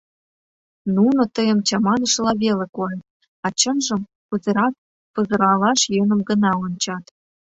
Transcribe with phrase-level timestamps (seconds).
[0.95, 3.03] Нуно тыйым чаманышыла веле койыт,
[3.45, 4.73] а чынжым, кузерак
[5.13, 7.05] пызыралаш йӧным гына ончат.